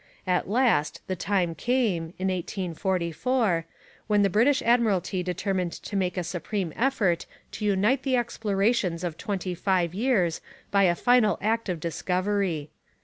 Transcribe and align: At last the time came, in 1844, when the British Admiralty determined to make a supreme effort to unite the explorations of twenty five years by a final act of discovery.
At 0.25 0.49
last 0.49 0.99
the 1.05 1.15
time 1.15 1.53
came, 1.53 2.15
in 2.17 2.29
1844, 2.29 3.67
when 4.07 4.23
the 4.23 4.31
British 4.31 4.63
Admiralty 4.63 5.21
determined 5.21 5.73
to 5.73 5.95
make 5.95 6.17
a 6.17 6.23
supreme 6.23 6.73
effort 6.75 7.27
to 7.51 7.65
unite 7.65 8.01
the 8.01 8.15
explorations 8.17 9.03
of 9.03 9.15
twenty 9.15 9.53
five 9.53 9.93
years 9.93 10.41
by 10.71 10.85
a 10.85 10.95
final 10.95 11.37
act 11.39 11.69
of 11.69 11.79
discovery. 11.79 12.71